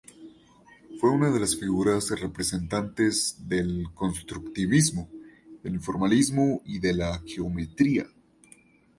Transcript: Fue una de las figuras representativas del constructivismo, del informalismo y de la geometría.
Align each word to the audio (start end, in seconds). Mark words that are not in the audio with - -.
Fue 0.99 1.11
una 1.11 1.29
de 1.29 1.39
las 1.39 1.55
figuras 1.55 2.09
representativas 2.19 3.37
del 3.47 3.89
constructivismo, 3.93 5.07
del 5.61 5.75
informalismo 5.75 6.63
y 6.65 6.79
de 6.79 6.93
la 6.95 7.21
geometría. 7.23 8.07